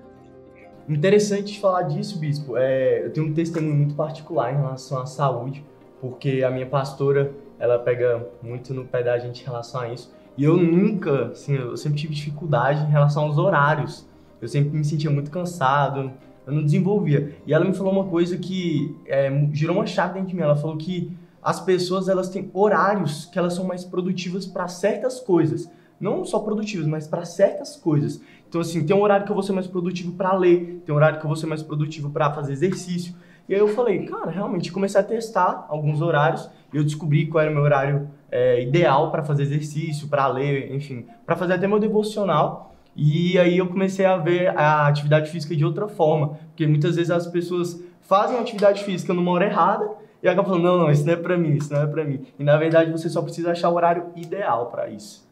Interessante 0.89 1.59
falar 1.59 1.83
disso, 1.83 2.19
bispo. 2.19 2.57
É, 2.57 3.05
eu 3.05 3.13
tenho 3.13 3.27
um 3.27 3.35
testemunho 3.35 3.75
muito 3.75 3.95
particular 3.95 4.53
em 4.53 4.57
relação 4.57 5.01
à 5.01 5.07
saúde, 5.07 5.65
porque 6.01 6.45
a 6.47 6.51
minha 6.51 6.67
pastora, 6.67 7.33
ela 7.59 7.79
pega 7.79 8.29
muito 8.41 8.73
no 8.73 8.85
pé 8.85 9.03
da 9.03 9.19
gente 9.19 9.43
em 9.43 9.45
relação 9.45 9.81
a 9.81 9.93
isso. 9.93 10.15
E 10.37 10.45
eu 10.45 10.57
nunca, 10.57 11.29
assim, 11.29 11.57
eu 11.57 11.77
sempre 11.77 11.99
tive 11.99 12.15
dificuldade 12.15 12.83
em 12.83 12.91
relação 12.91 13.25
aos 13.25 13.37
horários. 13.37 14.07
Eu 14.41 14.47
sempre 14.47 14.77
me 14.77 14.85
sentia 14.85 15.11
muito 15.11 15.31
cansado, 15.31 16.13
eu 16.47 16.53
não 16.53 16.63
desenvolvia. 16.63 17.37
E 17.47 17.53
ela 17.53 17.65
me 17.65 17.75
falou 17.75 17.93
uma 17.93 18.05
coisa 18.05 18.37
que 18.37 18.95
é, 19.07 19.29
uma 19.69 19.87
chave 19.87 20.15
dentro 20.15 20.29
de 20.29 20.37
mim. 20.37 20.43
Ela 20.43 20.57
falou 20.57 20.77
que 20.77 21.11
as 21.43 21.59
pessoas 21.59 22.09
elas 22.09 22.29
têm 22.29 22.51
horários 22.53 23.25
que 23.25 23.39
elas 23.39 23.55
são 23.55 23.65
mais 23.65 23.85
produtivas 23.85 24.47
para 24.47 24.69
certas 24.69 25.19
coisas. 25.19 25.69
Não 25.99 26.25
só 26.25 26.41
produtivas, 26.41 26.87
mas 26.87 27.09
para 27.09 27.25
certas 27.25 27.75
coisas. 27.75 28.21
Então, 28.49 28.61
assim, 28.61 28.85
tem 28.85 28.95
um 28.95 29.03
horário 29.03 29.25
que 29.25 29.31
eu 29.31 29.35
vou 29.35 29.43
ser 29.43 29.53
mais 29.53 29.67
produtivo 29.67 30.13
para 30.13 30.33
ler, 30.35 30.83
tem 30.85 30.93
um 30.95 30.97
horário 30.97 31.19
que 31.19 31.25
eu 31.25 31.29
vou 31.29 31.37
ser 31.37 31.47
mais 31.47 31.63
produtivo 31.63 32.11
para 32.11 32.33
fazer 32.33 32.53
exercício. 32.53 33.15
E 33.49 33.55
aí 33.55 33.61
eu 33.61 33.69
falei, 33.69 34.05
cara, 34.07 34.31
realmente 34.31 34.73
comecei 34.73 35.01
a 35.01 35.05
testar 35.05 35.67
alguns 35.69 36.01
horários 36.01 36.49
e 36.73 36.77
eu 36.77 36.85
descobri 36.85 37.27
qual 37.27 37.43
era 37.43 37.51
o 37.51 37.55
meu 37.55 37.63
horário 37.63 38.09
é, 38.31 38.63
ideal 38.63 39.11
para 39.11 39.23
fazer 39.23 39.45
exercício, 39.45 40.09
para 40.09 40.27
ler, 40.27 40.75
enfim, 40.75 41.07
para 41.25 41.37
fazer 41.37 41.55
até 41.55 41.67
meu 41.67 41.79
devocional. 41.79 42.75
E 42.95 43.39
aí 43.39 43.59
eu 43.59 43.69
comecei 43.69 44.07
a 44.07 44.17
ver 44.17 44.49
a 44.57 44.87
atividade 44.87 45.31
física 45.31 45.55
de 45.55 45.65
outra 45.65 45.87
forma, 45.87 46.39
porque 46.49 46.67
muitas 46.67 46.97
vezes 46.97 47.11
as 47.11 47.27
pessoas 47.27 47.83
fazem 48.01 48.39
atividade 48.39 48.83
física 48.83 49.13
numa 49.13 49.31
hora 49.31 49.45
errada 49.45 49.89
e 50.23 50.29
acabam 50.29 50.53
falando, 50.53 50.65
não, 50.65 50.79
não, 50.79 50.91
isso 50.91 51.05
não 51.05 51.13
é 51.13 51.17
para 51.17 51.37
mim, 51.37 51.55
isso 51.55 51.73
não 51.73 51.83
é 51.83 51.87
para 51.87 52.05
mim. 52.05 52.25
E 52.39 52.43
na 52.43 52.57
verdade 52.57 52.91
você 52.91 53.09
só 53.09 53.21
precisa 53.23 53.53
achar 53.53 53.69
o 53.69 53.75
horário 53.75 54.07
ideal 54.17 54.67
para 54.67 54.89
isso. 54.89 55.26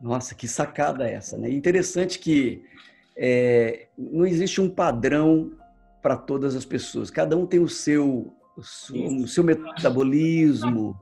Nossa, 0.00 0.34
que 0.34 0.48
sacada 0.48 1.08
essa, 1.08 1.36
né? 1.36 1.50
Interessante 1.50 2.18
que 2.18 2.62
é, 3.16 3.88
não 3.98 4.26
existe 4.26 4.60
um 4.60 4.68
padrão 4.68 5.52
para 6.00 6.16
todas 6.16 6.56
as 6.56 6.64
pessoas. 6.64 7.10
Cada 7.10 7.36
um 7.36 7.46
tem 7.46 7.60
o 7.60 7.68
seu, 7.68 8.32
o 8.56 8.62
seu, 8.62 8.96
o 8.96 9.28
seu 9.28 9.44
metabolismo, 9.44 10.98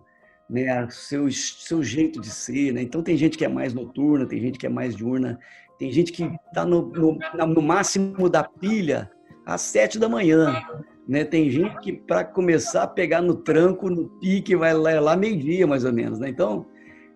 né? 0.50 0.84
O 0.84 0.90
seu, 0.90 1.30
seu 1.30 1.82
jeito 1.82 2.20
de 2.20 2.30
ser, 2.30 2.72
né? 2.72 2.82
Então 2.82 3.02
tem 3.02 3.16
gente 3.16 3.38
que 3.38 3.44
é 3.44 3.48
mais 3.48 3.72
noturna, 3.72 4.26
tem 4.26 4.40
gente 4.40 4.58
que 4.58 4.66
é 4.66 4.70
mais 4.70 4.96
diurna, 4.96 5.38
tem 5.78 5.92
gente 5.92 6.10
que 6.10 6.24
está 6.48 6.64
no, 6.64 6.88
no, 6.88 7.18
no 7.46 7.62
máximo 7.62 8.28
da 8.28 8.42
pilha 8.42 9.08
às 9.46 9.60
sete 9.60 9.98
da 9.98 10.08
manhã. 10.08 10.60
Né? 11.08 11.24
Tem 11.24 11.48
gente 11.48 11.78
que, 11.80 11.92
para 11.92 12.24
começar 12.24 12.82
a 12.82 12.86
pegar 12.86 13.22
no 13.22 13.34
tranco, 13.34 13.88
no 13.88 14.08
pique, 14.20 14.54
vai 14.54 14.74
lá, 14.74 15.00
lá 15.00 15.16
meio-dia, 15.16 15.66
mais 15.66 15.84
ou 15.84 15.92
menos. 15.92 16.18
Né? 16.18 16.28
Então, 16.28 16.66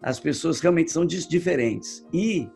as 0.03 0.19
pessoas 0.19 0.61
realmente 0.61 0.91
são 0.91 1.07
diferentes. 1.07 2.05
E, 2.13 2.49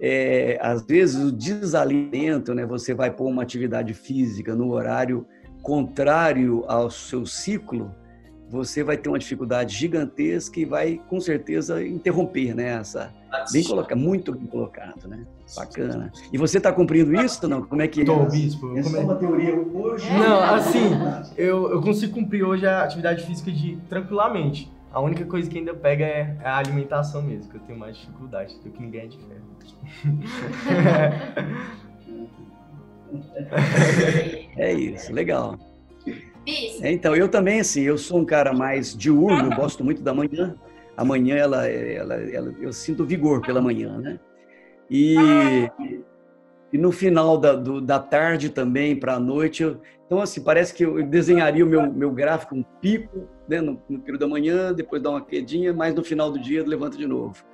é, 0.00 0.58
às 0.62 0.84
vezes, 0.84 1.22
o 1.22 1.32
desalimento, 1.32 2.54
né? 2.54 2.64
você 2.64 2.94
vai 2.94 3.10
pôr 3.10 3.28
uma 3.28 3.42
atividade 3.42 3.92
física 3.92 4.54
no 4.54 4.70
horário 4.72 5.26
contrário 5.62 6.64
ao 6.68 6.90
seu 6.90 7.26
ciclo, 7.26 7.94
você 8.48 8.82
vai 8.82 8.96
ter 8.96 9.08
uma 9.08 9.18
dificuldade 9.18 9.76
gigantesca 9.76 10.58
e 10.58 10.64
vai, 10.64 11.00
com 11.08 11.20
certeza, 11.20 11.84
interromper 11.84 12.54
né? 12.54 12.78
essa. 12.80 13.12
Bem 13.52 13.62
colocado, 13.62 13.98
muito 13.98 14.32
bem 14.32 14.46
colocado, 14.46 15.06
né? 15.06 15.24
Bacana. 15.54 16.10
E 16.32 16.38
você 16.38 16.58
está 16.58 16.72
cumprindo 16.72 17.14
isso 17.14 17.38
ou 17.44 17.48
não? 17.48 17.62
Como 17.62 17.80
é 17.80 17.86
que 17.86 18.04
Tô, 18.04 18.22
é? 18.22 18.26
bispo. 18.28 18.76
É 18.76 18.82
só 18.82 19.00
uma 19.00 19.14
teoria 19.14 19.54
hoje? 19.54 20.10
Não, 20.12 20.42
assim, 20.42 20.90
eu, 21.36 21.70
eu 21.70 21.80
consigo 21.80 22.12
cumprir 22.12 22.42
hoje 22.42 22.66
a 22.66 22.82
atividade 22.82 23.24
física 23.24 23.52
de 23.52 23.78
tranquilamente. 23.88 24.68
A 24.92 25.00
única 25.00 25.24
coisa 25.24 25.48
que 25.48 25.58
ainda 25.58 25.72
pega 25.72 26.04
é 26.04 26.36
a 26.42 26.58
alimentação 26.58 27.22
mesmo, 27.22 27.50
que 27.50 27.56
eu 27.56 27.60
tenho 27.60 27.78
mais 27.78 27.96
dificuldade 27.96 28.58
do 28.60 28.70
que 28.70 28.82
ninguém 28.82 29.02
é 29.02 29.06
de 29.06 29.18
ferro. 29.18 29.40
é 34.56 34.72
isso, 34.72 35.12
legal. 35.12 35.56
É, 36.80 36.90
então, 36.90 37.14
eu 37.14 37.28
também, 37.28 37.60
assim, 37.60 37.82
eu 37.82 37.96
sou 37.96 38.18
um 38.18 38.24
cara 38.24 38.52
mais 38.52 38.96
diurno, 38.96 39.50
eu 39.50 39.56
gosto 39.56 39.84
muito 39.84 40.02
da 40.02 40.12
manhã. 40.12 40.56
A 40.96 41.04
manhã, 41.04 41.36
ela, 41.36 41.68
ela, 41.68 42.14
ela, 42.14 42.54
eu 42.60 42.72
sinto 42.72 43.04
vigor 43.04 43.40
pela 43.42 43.60
manhã, 43.60 43.96
né? 43.98 44.18
E, 44.90 45.14
e 46.72 46.78
no 46.78 46.92
final 46.92 47.36
da, 47.36 47.54
do, 47.54 47.80
da 47.80 47.98
tarde 47.98 48.48
também, 48.48 48.94
para 48.94 49.14
a 49.14 49.20
noite, 49.20 49.62
eu, 49.62 49.80
então, 50.06 50.20
assim, 50.20 50.42
parece 50.42 50.74
que 50.74 50.84
eu 50.84 51.06
desenharia 51.06 51.64
o 51.64 51.68
meu, 51.68 51.88
meu 51.92 52.10
gráfico, 52.10 52.54
um 52.54 52.64
pico, 52.80 53.28
né, 53.48 53.60
no, 53.60 53.80
no 53.88 54.00
período 54.00 54.20
da 54.20 54.28
manhã, 54.28 54.72
depois 54.72 55.00
dá 55.00 55.10
uma 55.10 55.20
quedinha, 55.20 55.72
mas 55.72 55.94
no 55.94 56.02
final 56.02 56.32
do 56.32 56.38
dia 56.40 56.64
levanta 56.66 56.96
de 56.96 57.06
novo. 57.06 57.44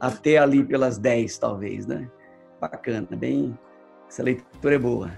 Até 0.00 0.38
ali 0.38 0.64
pelas 0.64 0.96
10, 0.96 1.36
talvez, 1.36 1.86
né? 1.86 2.10
Bacana, 2.58 3.06
bem. 3.10 3.58
Essa 4.08 4.22
leitura 4.22 4.74
é 4.74 4.78
boa. 4.78 5.10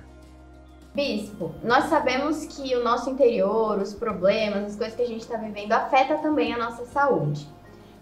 Bispo, 0.95 1.55
nós 1.63 1.85
sabemos 1.85 2.47
que 2.47 2.75
o 2.75 2.83
nosso 2.83 3.11
interior, 3.11 3.79
os 3.79 3.95
problemas, 3.95 4.65
as 4.65 4.77
coisas 4.77 4.97
que 4.97 5.03
a 5.03 5.07
gente 5.07 5.21
está 5.21 5.37
vivendo 5.37 5.71
afeta 5.73 6.17
também 6.19 6.53
a 6.53 6.59
nossa 6.59 6.85
saúde. 6.87 7.47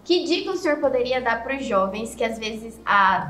Que 0.07 0.23
dica 0.23 0.51
o 0.51 0.55
senhor 0.55 0.77
poderia 0.77 1.19
dar 1.19 1.43
para 1.43 1.57
os 1.57 1.65
jovens 1.65 2.15
que 2.15 2.23
às 2.23 2.39
vezes 2.39 2.79
a 2.85 3.29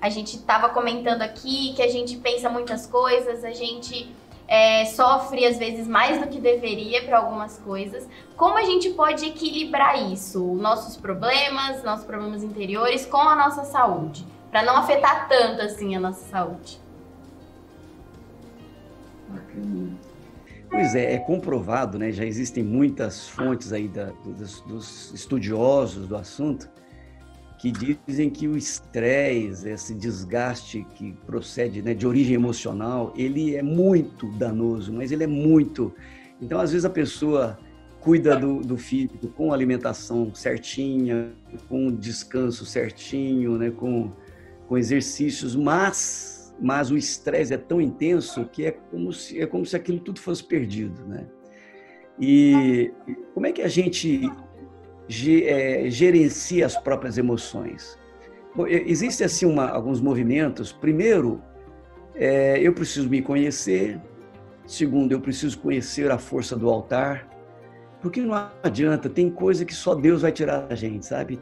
a 0.00 0.08
gente 0.08 0.36
estava 0.36 0.68
comentando 0.68 1.22
aqui 1.22 1.72
que 1.74 1.82
a 1.82 1.88
gente 1.88 2.16
pensa 2.18 2.48
muitas 2.48 2.86
coisas, 2.86 3.42
a 3.42 3.50
gente 3.50 4.14
é, 4.46 4.84
sofre 4.84 5.44
às 5.44 5.58
vezes 5.58 5.88
mais 5.88 6.20
do 6.20 6.28
que 6.28 6.40
deveria 6.40 7.02
para 7.02 7.18
algumas 7.18 7.58
coisas. 7.58 8.08
Como 8.36 8.56
a 8.56 8.62
gente 8.62 8.90
pode 8.90 9.26
equilibrar 9.26 10.00
isso, 10.12 10.40
nossos 10.54 10.96
problemas, 10.96 11.82
nossos 11.82 12.06
problemas 12.06 12.44
interiores 12.44 13.04
com 13.04 13.28
a 13.28 13.34
nossa 13.34 13.64
saúde, 13.64 14.24
para 14.52 14.62
não 14.62 14.76
afetar 14.76 15.26
tanto 15.28 15.62
assim 15.62 15.96
a 15.96 15.98
nossa 15.98 16.24
saúde? 16.30 16.80
Pois 20.70 20.94
é, 20.94 21.14
é 21.14 21.18
comprovado, 21.18 21.98
né? 21.98 22.12
Já 22.12 22.24
existem 22.24 22.62
muitas 22.62 23.28
fontes 23.28 23.72
aí 23.72 23.88
da, 23.88 24.12
dos, 24.24 24.60
dos 24.62 25.12
estudiosos 25.14 26.06
do 26.06 26.16
assunto 26.16 26.68
que 27.58 27.72
dizem 27.72 28.30
que 28.30 28.46
o 28.46 28.56
estresse, 28.56 29.68
esse 29.68 29.92
desgaste 29.92 30.86
que 30.94 31.12
procede 31.26 31.82
né, 31.82 31.92
de 31.92 32.06
origem 32.06 32.34
emocional, 32.34 33.12
ele 33.16 33.56
é 33.56 33.62
muito 33.62 34.30
danoso, 34.38 34.92
mas 34.92 35.10
ele 35.10 35.24
é 35.24 35.26
muito. 35.26 35.92
Então, 36.40 36.60
às 36.60 36.70
vezes 36.70 36.84
a 36.84 36.90
pessoa 36.90 37.58
cuida 38.00 38.36
do, 38.36 38.60
do 38.60 38.76
físico 38.76 39.26
com 39.28 39.52
alimentação 39.52 40.32
certinha, 40.34 41.32
com 41.68 41.90
descanso 41.90 42.64
certinho, 42.64 43.58
né, 43.58 43.70
com, 43.72 44.12
com 44.68 44.78
exercícios, 44.78 45.56
mas 45.56 46.37
mas 46.60 46.90
o 46.90 46.96
estresse 46.96 47.54
é 47.54 47.58
tão 47.58 47.80
intenso 47.80 48.44
que 48.46 48.66
é 48.66 48.72
como 48.72 49.12
se 49.12 49.40
é 49.40 49.46
como 49.46 49.64
se 49.64 49.76
aquilo 49.76 50.00
tudo 50.00 50.20
fosse 50.20 50.42
perdido, 50.44 51.06
né? 51.06 51.26
E 52.20 52.92
como 53.32 53.46
é 53.46 53.52
que 53.52 53.62
a 53.62 53.68
gente 53.68 54.28
é, 55.44 55.88
gerencia 55.88 56.66
as 56.66 56.76
próprias 56.76 57.16
emoções. 57.16 57.98
Existem 58.68 59.24
assim 59.24 59.46
uma, 59.46 59.68
alguns 59.68 60.00
movimentos. 60.00 60.72
Primeiro, 60.72 61.40
é, 62.14 62.58
eu 62.60 62.72
preciso 62.72 63.08
me 63.08 63.22
conhecer. 63.22 64.00
Segundo, 64.66 65.12
eu 65.12 65.20
preciso 65.20 65.58
conhecer 65.60 66.10
a 66.10 66.18
força 66.18 66.54
do 66.56 66.68
altar. 66.68 67.26
Porque 68.02 68.20
não 68.20 68.34
adianta, 68.62 69.08
tem 69.08 69.30
coisa 69.30 69.64
que 69.64 69.74
só 69.74 69.94
Deus 69.94 70.22
vai 70.22 70.30
tirar 70.30 70.66
da 70.66 70.74
gente, 70.74 71.06
sabe? 71.06 71.40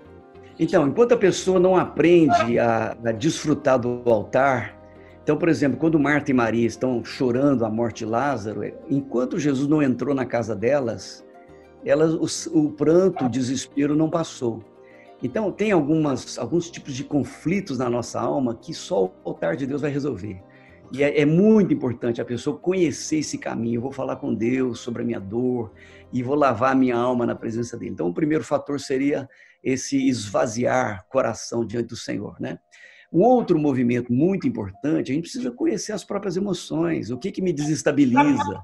Então, 0.58 0.86
enquanto 0.86 1.12
a 1.12 1.16
pessoa 1.16 1.58
não 1.58 1.76
aprende 1.76 2.58
a, 2.58 2.96
a 3.04 3.12
desfrutar 3.12 3.78
do 3.78 4.02
altar, 4.06 4.75
então, 5.26 5.36
por 5.36 5.48
exemplo, 5.48 5.76
quando 5.76 5.98
Marta 5.98 6.30
e 6.30 6.34
Maria 6.34 6.68
estão 6.68 7.04
chorando 7.04 7.64
a 7.64 7.68
morte 7.68 8.04
de 8.04 8.04
Lázaro, 8.04 8.62
enquanto 8.88 9.40
Jesus 9.40 9.66
não 9.66 9.82
entrou 9.82 10.14
na 10.14 10.24
casa 10.24 10.54
delas, 10.54 11.26
elas, 11.84 12.14
o, 12.14 12.60
o 12.60 12.70
pranto, 12.70 13.24
o 13.24 13.28
desespero 13.28 13.96
não 13.96 14.08
passou. 14.08 14.62
Então, 15.20 15.50
tem 15.50 15.72
algumas, 15.72 16.38
alguns 16.38 16.70
tipos 16.70 16.94
de 16.94 17.02
conflitos 17.02 17.76
na 17.76 17.90
nossa 17.90 18.20
alma 18.20 18.54
que 18.54 18.72
só 18.72 19.06
o 19.06 19.12
altar 19.24 19.56
de 19.56 19.66
Deus 19.66 19.80
vai 19.80 19.90
resolver. 19.90 20.40
E 20.92 21.02
é, 21.02 21.20
é, 21.22 21.26
muito 21.26 21.74
importante 21.74 22.20
a 22.20 22.24
pessoa 22.24 22.56
conhecer 22.56 23.18
esse 23.18 23.36
caminho. 23.36 23.78
Eu 23.78 23.82
vou 23.82 23.90
falar 23.90 24.14
com 24.14 24.32
Deus 24.32 24.78
sobre 24.78 25.02
a 25.02 25.04
minha 25.04 25.18
dor 25.18 25.72
e 26.12 26.22
vou 26.22 26.36
lavar 26.36 26.70
a 26.70 26.76
minha 26.76 26.96
alma 26.96 27.26
na 27.26 27.34
presença 27.34 27.76
dele. 27.76 27.90
Então, 27.90 28.06
o 28.06 28.14
primeiro 28.14 28.44
fator 28.44 28.78
seria 28.78 29.28
esse 29.60 30.08
esvaziar 30.08 31.04
coração 31.08 31.66
diante 31.66 31.88
do 31.88 31.96
Senhor, 31.96 32.36
né? 32.38 32.60
Um 33.12 33.22
outro 33.22 33.58
movimento 33.58 34.12
muito 34.12 34.46
importante, 34.46 35.10
a 35.10 35.14
gente 35.14 35.24
precisa 35.24 35.50
conhecer 35.50 35.92
as 35.92 36.04
próprias 36.04 36.36
emoções, 36.36 37.10
o 37.10 37.18
que, 37.18 37.30
que 37.30 37.42
me 37.42 37.52
desestabiliza, 37.52 38.62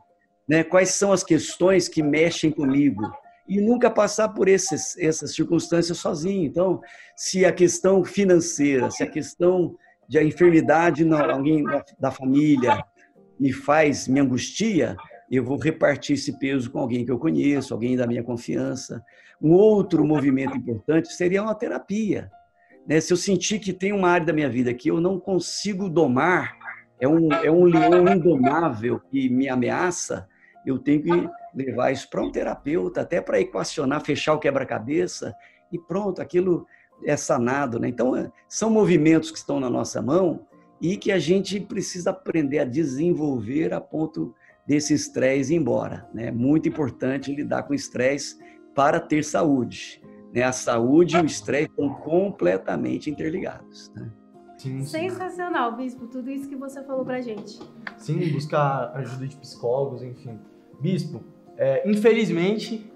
né? 0.49 0.65
quais 0.65 0.91
são 0.91 1.13
as 1.13 1.23
questões 1.23 1.89
que 1.89 2.03
mexem 2.03 2.51
comigo. 2.51 3.11
E 3.49 3.61
nunca 3.61 3.91
passar 3.91 4.29
por 4.31 4.49
esses, 4.49 4.97
essas 4.99 5.35
circunstâncias 5.35 5.99
sozinho. 5.99 6.45
Então, 6.45 6.81
se 7.17 7.45
a 7.45 7.53
questão 7.53 8.05
financeira, 8.05 8.91
se 8.91 9.03
a 9.03 9.07
questão 9.07 9.77
de 10.09 10.19
a 10.19 10.25
enfermidade 10.25 11.05
não, 11.05 11.19
alguém 11.19 11.65
da 11.99 12.11
família 12.11 12.85
me 13.39 13.53
faz, 13.53 14.07
me 14.07 14.21
angustia, 14.21 14.97
eu 15.31 15.43
vou 15.43 15.57
repartir 15.57 16.15
esse 16.15 16.39
peso 16.39 16.71
com 16.71 16.79
alguém 16.79 17.05
que 17.05 17.11
eu 17.11 17.19
conheço, 17.19 17.73
alguém 17.73 17.97
da 17.97 18.07
minha 18.07 18.23
confiança. 18.23 19.03
Um 19.41 19.53
outro 19.53 20.05
movimento 20.05 20.57
importante 20.57 21.13
seria 21.13 21.43
uma 21.43 21.55
terapia. 21.55 22.31
Né? 22.87 23.01
Se 23.01 23.13
eu 23.13 23.17
sentir 23.17 23.59
que 23.59 23.73
tem 23.73 23.93
uma 23.93 24.09
área 24.09 24.27
da 24.27 24.33
minha 24.33 24.49
vida 24.49 24.73
que 24.75 24.91
eu 24.91 25.01
não 25.01 25.19
consigo 25.19 25.89
domar, 25.89 26.57
é 27.01 27.09
um, 27.09 27.33
é 27.33 27.51
um 27.51 27.65
leão 27.65 28.07
indomável 28.09 29.01
que 29.11 29.29
me 29.29 29.49
ameaça, 29.49 30.29
eu 30.65 30.79
tenho 30.79 31.03
que 31.03 31.31
levar 31.55 31.91
isso 31.91 32.09
para 32.09 32.23
um 32.23 32.31
terapeuta, 32.31 33.01
até 33.01 33.21
para 33.21 33.41
equacionar, 33.41 34.05
fechar 34.05 34.35
o 34.35 34.39
quebra-cabeça 34.39 35.35
e 35.73 35.79
pronto, 35.79 36.23
aquilo 36.23 36.67
é 37.05 37.17
sanado. 37.17 37.81
Né? 37.81 37.89
Então, 37.89 38.31
são 38.49 38.71
movimentos 38.71 39.31
que 39.31 39.39
estão 39.39 39.59
na 39.59 39.69
nossa 39.69 40.01
mão 40.01 40.47
e 40.81 40.97
que 40.97 41.11
a 41.11 41.19
gente 41.19 41.59
precisa 41.61 42.11
aprender 42.11 42.61
a 42.61 42.65
desenvolver 42.65 43.73
a 43.73 43.81
ponto 43.81 44.35
desse 44.67 44.95
estresse 44.95 45.53
ir 45.53 45.57
embora. 45.57 46.09
É 46.15 46.27
né? 46.27 46.31
muito 46.31 46.69
importante 46.69 47.35
lidar 47.35 47.65
com 47.65 47.75
estresse 47.75 48.39
para 48.75 49.01
ter 49.01 49.25
saúde. 49.25 50.01
Né? 50.33 50.43
A 50.43 50.53
saúde 50.53 51.17
e 51.17 51.21
o 51.21 51.27
estresse 51.27 51.71
estão 51.71 51.89
completamente 51.95 53.11
interligados. 53.11 53.91
Né? 53.95 54.11
Sim, 54.59 54.85
sim. 54.85 54.87
Sensacional, 54.87 55.77
Bispo, 55.77 56.07
tudo 56.07 56.31
isso 56.31 56.49
que 56.49 56.57
você 56.57 56.83
falou 56.85 57.05
pra 57.05 57.21
gente. 57.21 57.59
Sim, 57.99 58.33
buscar 58.33 58.93
ajuda 58.95 59.27
de 59.27 59.37
psicólogos, 59.37 60.03
enfim. 60.03 60.39
Bispo, 60.81 61.23
é, 61.57 61.89
infelizmente, 61.89 62.91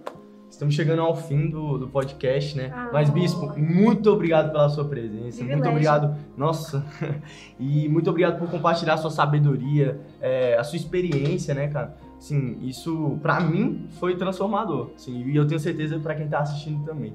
estamos 0.49 0.75
chegando 0.75 1.03
ao 1.03 1.17
fim 1.17 1.51
do, 1.51 1.77
do 1.77 1.89
podcast, 1.89 2.57
né? 2.57 2.71
Ah, 2.73 2.91
Mas, 2.93 3.11
Bispo, 3.11 3.53
muito 3.59 4.11
obrigado 4.11 4.53
pela 4.53 4.69
sua 4.69 4.85
presença. 4.85 5.39
Privilégio. 5.39 5.57
Muito 5.57 5.69
obrigado, 5.69 6.17
nossa. 6.37 6.85
e 7.59 7.89
muito 7.89 8.09
obrigado 8.09 8.39
por 8.39 8.51
compartilhar 8.51 8.95
a 8.95 8.97
sua 8.97 9.11
sabedoria, 9.11 10.01
é, 10.21 10.57
a 10.57 10.65
sua 10.65 10.77
experiência, 10.77 11.53
né, 11.53 11.69
cara? 11.69 11.97
Sim, 12.19 12.59
isso 12.63 13.19
para 13.23 13.41
mim 13.41 13.87
foi 13.99 14.17
transformador. 14.17 14.91
Sim, 14.97 15.25
e 15.27 15.37
eu 15.37 15.47
tenho 15.47 15.61
certeza 15.61 15.99
para 15.99 16.15
quem 16.15 16.29
tá 16.29 16.41
assistindo 16.41 16.85
também. 16.85 17.15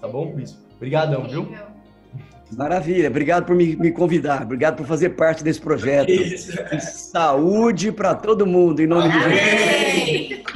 Tá 0.00 0.08
bom, 0.08 0.34
Bispo? 0.34 0.58
Obrigadão, 0.76 1.26
viu? 1.28 1.48
Maravilha, 2.56 3.08
obrigado 3.08 3.44
por 3.44 3.56
me, 3.56 3.74
me, 3.74 3.90
convidar, 3.90 4.42
obrigado 4.42 4.76
por 4.76 4.86
fazer 4.86 5.10
parte 5.10 5.42
desse 5.42 5.60
projeto. 5.60 6.12
Saúde 6.80 7.90
para 7.90 8.14
todo 8.14 8.46
mundo, 8.46 8.80
em 8.80 8.86
nome 8.86 9.10
de 9.10 9.20
Jesus. 9.20 10.46